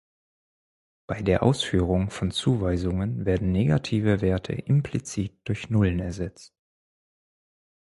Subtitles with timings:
[1.05, 6.55] Bei der Ausführung von Zuweisungen werden negative Werte implizit durch Nullen ersetzt.